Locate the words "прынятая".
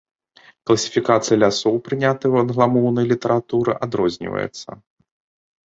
1.89-2.29